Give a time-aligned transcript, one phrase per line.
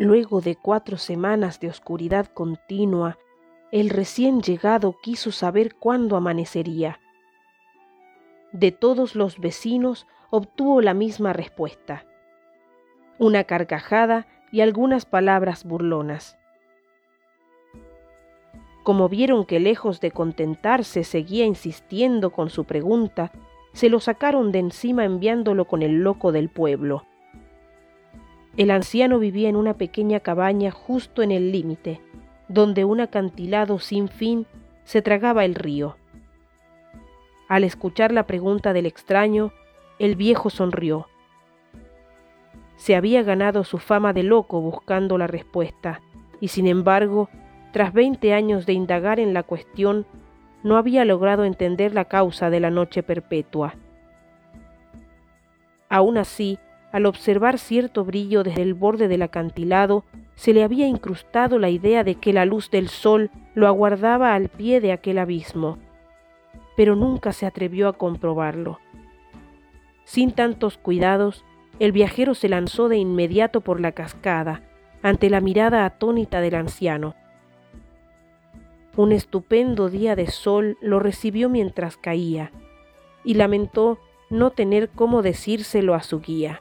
[0.00, 3.18] Luego de cuatro semanas de oscuridad continua,
[3.70, 6.98] el recién llegado quiso saber cuándo amanecería.
[8.50, 12.06] De todos los vecinos obtuvo la misma respuesta.
[13.18, 16.38] Una carcajada y algunas palabras burlonas.
[18.82, 23.32] Como vieron que lejos de contentarse seguía insistiendo con su pregunta,
[23.74, 27.04] se lo sacaron de encima enviándolo con el loco del pueblo.
[28.60, 32.02] El anciano vivía en una pequeña cabaña justo en el límite,
[32.46, 34.46] donde un acantilado sin fin
[34.84, 35.96] se tragaba el río.
[37.48, 39.50] Al escuchar la pregunta del extraño,
[39.98, 41.06] el viejo sonrió.
[42.76, 46.02] Se había ganado su fama de loco buscando la respuesta,
[46.38, 47.30] y sin embargo,
[47.72, 50.04] tras veinte años de indagar en la cuestión,
[50.62, 53.74] no había logrado entender la causa de la noche perpetua.
[55.88, 56.58] Aún así,
[56.92, 60.04] al observar cierto brillo desde el borde del acantilado,
[60.34, 64.48] se le había incrustado la idea de que la luz del sol lo aguardaba al
[64.48, 65.78] pie de aquel abismo,
[66.76, 68.80] pero nunca se atrevió a comprobarlo.
[70.04, 71.44] Sin tantos cuidados,
[71.78, 74.62] el viajero se lanzó de inmediato por la cascada,
[75.02, 77.14] ante la mirada atónita del anciano.
[78.96, 82.50] Un estupendo día de sol lo recibió mientras caía,
[83.24, 86.60] y lamentó no tener cómo decírselo a su guía.